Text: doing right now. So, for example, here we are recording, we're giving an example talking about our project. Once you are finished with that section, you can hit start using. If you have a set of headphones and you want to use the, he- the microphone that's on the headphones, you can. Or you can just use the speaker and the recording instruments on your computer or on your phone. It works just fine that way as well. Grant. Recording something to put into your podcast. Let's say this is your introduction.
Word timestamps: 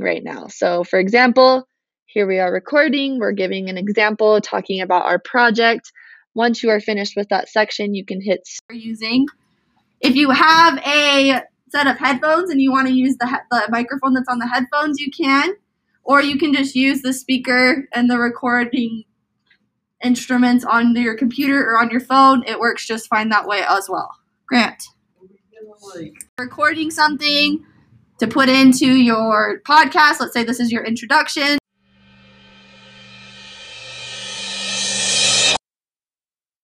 doing 0.00 0.14
right 0.14 0.24
now. 0.24 0.48
So, 0.48 0.84
for 0.84 0.98
example, 0.98 1.66
here 2.06 2.26
we 2.26 2.38
are 2.38 2.52
recording, 2.52 3.18
we're 3.18 3.32
giving 3.32 3.68
an 3.68 3.78
example 3.78 4.40
talking 4.40 4.80
about 4.80 5.04
our 5.04 5.18
project. 5.18 5.92
Once 6.34 6.62
you 6.62 6.70
are 6.70 6.80
finished 6.80 7.14
with 7.16 7.28
that 7.28 7.48
section, 7.48 7.94
you 7.94 8.04
can 8.04 8.20
hit 8.20 8.46
start 8.46 8.78
using. 8.78 9.26
If 10.00 10.16
you 10.16 10.30
have 10.30 10.78
a 10.78 11.42
set 11.70 11.86
of 11.86 11.98
headphones 11.98 12.50
and 12.50 12.60
you 12.60 12.72
want 12.72 12.88
to 12.88 12.94
use 12.94 13.16
the, 13.18 13.26
he- 13.26 13.34
the 13.50 13.66
microphone 13.70 14.14
that's 14.14 14.28
on 14.28 14.38
the 14.38 14.48
headphones, 14.48 14.98
you 14.98 15.10
can. 15.10 15.54
Or 16.02 16.20
you 16.22 16.38
can 16.38 16.52
just 16.52 16.74
use 16.74 17.02
the 17.02 17.12
speaker 17.12 17.86
and 17.92 18.10
the 18.10 18.18
recording 18.18 19.04
instruments 20.02 20.64
on 20.64 20.96
your 20.96 21.16
computer 21.16 21.60
or 21.60 21.78
on 21.78 21.90
your 21.90 22.00
phone. 22.00 22.42
It 22.46 22.58
works 22.58 22.86
just 22.86 23.06
fine 23.08 23.28
that 23.28 23.46
way 23.46 23.62
as 23.68 23.88
well. 23.88 24.10
Grant. 24.46 24.82
Recording 26.38 26.90
something 26.90 27.64
to 28.20 28.26
put 28.26 28.48
into 28.48 28.86
your 28.86 29.60
podcast. 29.66 30.20
Let's 30.20 30.32
say 30.32 30.44
this 30.44 30.60
is 30.60 30.70
your 30.70 30.84
introduction. 30.84 31.59